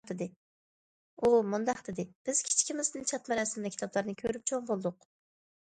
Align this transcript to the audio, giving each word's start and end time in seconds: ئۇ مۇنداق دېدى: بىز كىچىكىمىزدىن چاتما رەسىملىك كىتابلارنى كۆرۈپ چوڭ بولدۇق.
ئۇ 1.25 1.29
مۇنداق 1.49 1.83
دېدى: 1.89 2.07
بىز 2.29 2.41
كىچىكىمىزدىن 2.49 3.07
چاتما 3.13 3.39
رەسىملىك 3.43 3.77
كىتابلارنى 3.79 4.19
كۆرۈپ 4.25 4.51
چوڭ 4.53 4.67
بولدۇق. 4.73 5.09